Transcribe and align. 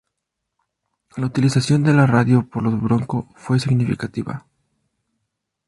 La 1.17 1.27
utilización 1.27 1.83
de 1.83 1.93
la 1.93 2.07
radio 2.07 2.49
por 2.49 2.63
los 2.63 2.81
Bronco 2.81 3.29
fue 3.35 3.59
significativa. 3.59 4.47